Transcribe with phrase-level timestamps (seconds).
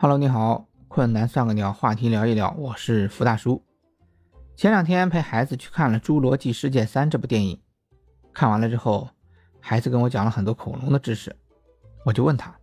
[0.00, 3.60] Hello，你好，困难算个鸟，话题聊一聊，我是福大叔。
[4.54, 7.60] 前两天陪孩子去看了《侏罗纪世界三》这部电影，
[8.32, 9.10] 看完了之后，
[9.58, 11.34] 孩子跟我讲了很多恐龙的知识，
[12.04, 12.56] 我就问他：“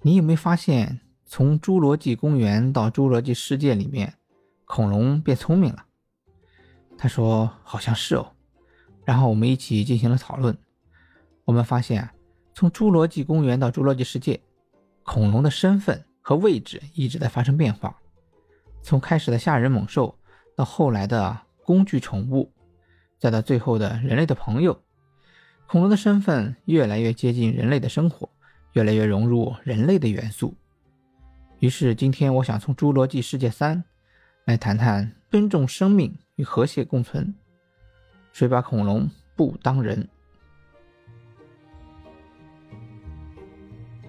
[0.00, 4.14] 你有没有发现，从侏罗纪公园到侏罗纪世界里面，
[4.64, 5.84] 恐龙变聪明了？”
[6.96, 8.30] 他说：“好像是哦。”
[9.04, 10.56] 然后我们一起进行了讨论，
[11.46, 12.08] 我们发现，
[12.54, 14.40] 从侏罗纪公园到侏罗纪世界，
[15.02, 16.04] 恐龙的身份。
[16.26, 17.94] 和位置一直在发生变化，
[18.80, 20.18] 从开始的吓人猛兽，
[20.56, 22.50] 到后来的工具宠物，
[23.18, 24.80] 再到最后的人类的朋友，
[25.66, 28.26] 恐龙的身份越来越接近人类的生活，
[28.72, 30.56] 越来越融入人类的元素。
[31.58, 33.76] 于是今天我想从《侏罗纪世界三》
[34.46, 37.34] 来谈谈尊重生命与和谐共存。
[38.32, 40.08] 谁把恐龙不当人？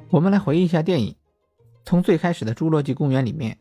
[0.09, 1.13] 我们来回忆一下电影。
[1.85, 3.59] 从最开始的侏罗纪公园里面，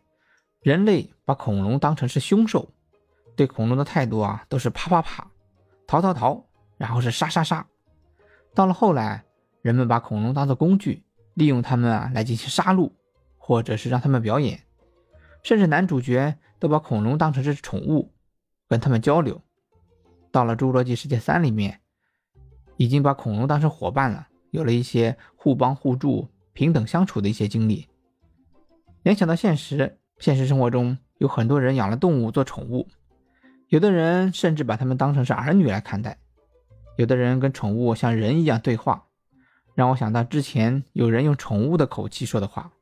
[0.62, 2.70] 人类把恐龙当成是凶兽，
[3.36, 5.30] 对恐龙的态度啊都是啪啪啪，
[5.86, 6.42] 逃逃逃，
[6.78, 7.66] 然后是杀杀杀。
[8.54, 9.22] 到了后来，
[9.60, 12.90] 人们把恐龙当做工具，利用它们啊来进行杀戮，
[13.36, 14.62] 或者是让它们表演，
[15.42, 18.10] 甚至男主角都把恐龙当成是宠物，
[18.66, 19.38] 跟他们交流。
[20.32, 21.78] 到了侏罗纪世界三里面，
[22.78, 27.86] 已经把恐龙当成伙伴了，有了一些互帮互助、平等相处的一些经历。
[29.04, 32.88] 联想到现实，现实生活中有很多人养了动物做宠物，
[33.68, 36.16] 有的人甚至把它们当成是儿女来看待，
[36.96, 39.04] 有的人跟宠物像人一样对话，
[39.74, 42.72] 让我想到之前有人用宠物的口气说的话：“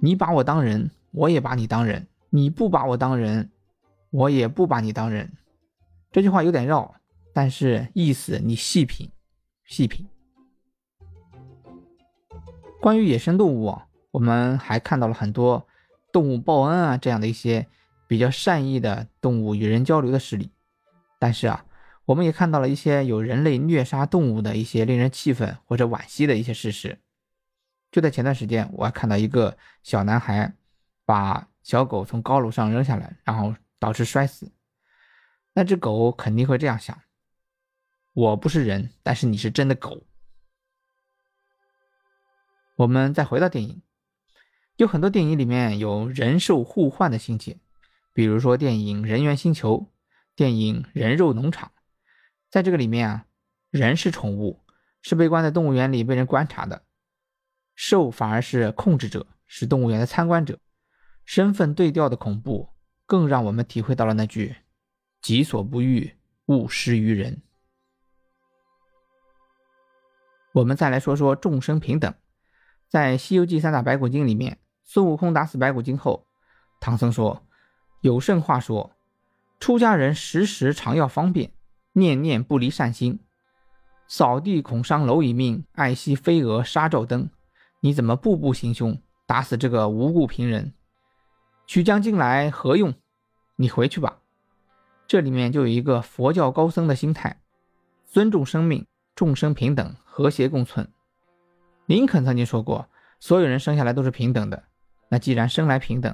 [0.00, 3.50] 你把我当人，我也把你当人；你不把我当人，
[4.08, 5.30] 我也不把你当人。”
[6.12, 6.94] 这句话有点绕，
[7.34, 9.10] 但是意思你细品，
[9.66, 10.08] 细品。
[12.80, 13.86] 关于野生动物啊。
[14.14, 15.66] 我们还看到了很多
[16.12, 17.66] 动物报恩啊这样的一些
[18.06, 20.52] 比较善意的动物与人交流的事例，
[21.18, 21.66] 但是啊，
[22.04, 27.00] 我们也看到了一些有人类虐杀动物的一些令人气愤或者惋惜的一些事实。
[27.90, 30.54] 就在前段时间，我还看到一个小男孩
[31.04, 34.52] 把小狗从高楼上扔下来，然后导致摔死。
[35.54, 36.96] 那只狗肯定会这样想：
[38.12, 40.04] 我不是人，但是你是真的狗。
[42.76, 43.82] 我们再回到电影。
[44.76, 47.58] 有很多电影里面有人兽互换的情节，
[48.12, 49.76] 比如说电影《人猿星球》、
[50.34, 51.68] 电影《人肉农场》。
[52.50, 53.26] 在这个里面啊，
[53.70, 54.64] 人是宠物，
[55.00, 56.82] 是被关在动物园里被人观察的；
[57.76, 60.58] 兽反而是控制者，是动物园的参观者。
[61.24, 62.70] 身份对调的恐怖，
[63.06, 64.56] 更让我们体会到了那句
[65.22, 66.14] “己所不欲，
[66.46, 67.42] 勿施于人”。
[70.52, 72.12] 我们再来说说众生平等，
[72.88, 74.58] 在《西游记》三打白骨精里面。
[74.84, 76.26] 孙悟空打死白骨精后，
[76.78, 77.42] 唐僧说
[78.02, 78.92] ：“有甚话说，
[79.58, 81.50] 出家人时时常要方便，
[81.92, 83.18] 念念不离善心。
[84.06, 87.30] 扫地恐伤蝼蚁命，爱惜飞蛾杀照灯。
[87.80, 90.74] 你怎么步步行凶，打死这个无故平人？
[91.66, 92.92] 取将金来何用？
[93.56, 94.18] 你回去吧。”
[95.08, 97.40] 这里面就有一个佛教高僧的心态：
[98.06, 100.90] 尊重生命，众生平等，和谐共存。
[101.86, 102.88] 林肯曾经说过
[103.20, 104.64] ：“所有人生下来都是平等的。”
[105.14, 106.12] 那既然生来平等，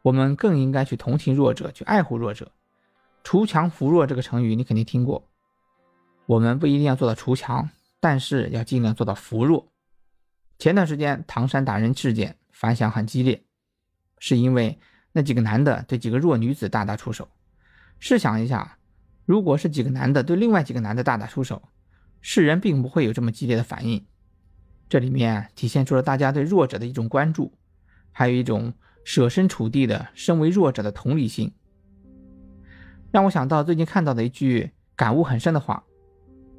[0.00, 2.50] 我们更应该去同情弱者，去爱护弱者。
[3.22, 5.28] 锄强扶弱这个成语你肯定听过。
[6.24, 7.68] 我们不一定要做到锄强，
[8.00, 9.70] 但是要尽量做到扶弱。
[10.58, 13.44] 前段时间唐山打人事件反响很激烈，
[14.18, 14.78] 是因为
[15.12, 17.28] 那几个男的对几个弱女子大打出手。
[17.98, 18.78] 试想一下，
[19.26, 21.60] 如果是几个男的对另外几个男的大打出手，
[22.22, 24.06] 世人并不会有这么激烈的反应。
[24.88, 27.52] 这里面体现出了大家对弱者的一种关注。
[28.20, 31.50] 还有一种设身处地的身为弱者的同理心，
[33.10, 35.82] 让我想到最近看到的一句感悟很深的话：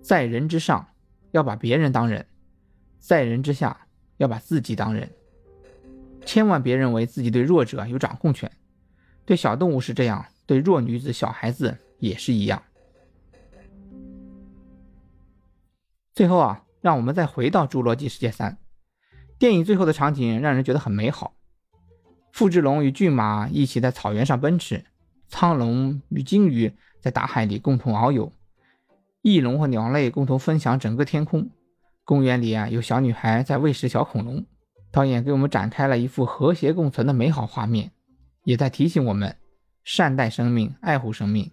[0.01, 0.87] 在人之上，
[1.29, 2.23] 要把别人当人；
[2.97, 3.85] 在人之下，
[4.17, 5.07] 要把自己当人。
[6.25, 8.51] 千万别认为自己对弱者有掌控权，
[9.23, 12.63] 对小动物是这样，对弱女子、小孩子也是一样。
[16.15, 18.53] 最后啊，让我们再回到《侏罗纪世界三》
[19.37, 21.35] 电影最后的场景，让人觉得很美好。
[22.31, 24.85] 富志龙与骏马一起在草原上奔驰，
[25.27, 28.31] 苍龙与鲸鱼在大海里共同遨游，
[29.21, 31.49] 翼龙和鸟类共同分享整个天空。
[32.03, 34.45] 公园里啊，有小女孩在喂食小恐龙。
[34.91, 37.91] 导演给我们展开了一幅和谐共存的美好画面，
[38.43, 39.37] 也在提醒我们
[39.85, 41.49] 善待生命，爱护生命，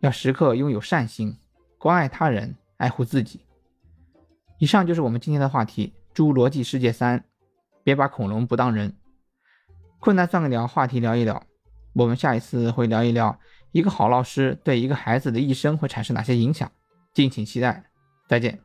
[0.00, 1.36] 要时刻拥有善心，
[1.78, 3.42] 关爱他人，爱护自己。
[4.58, 7.20] 以上就是我们今天的话题：《侏罗纪世界三》，
[7.84, 8.92] 别把恐龙不当人。
[10.02, 11.40] 困难算个鸟话题聊一聊，
[11.92, 13.38] 我们下一次会聊一聊
[13.70, 16.68] 一个好老师对一个孩子的一生会产生哪些影响，
[17.14, 17.84] 敬请期待，
[18.26, 18.58] 再见。